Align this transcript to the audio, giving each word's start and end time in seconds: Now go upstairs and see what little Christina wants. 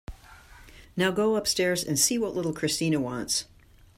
Now 0.97 1.11
go 1.11 1.35
upstairs 1.35 1.83
and 1.83 1.99
see 1.99 2.17
what 2.17 2.33
little 2.35 2.53
Christina 2.53 2.99
wants. 2.99 3.45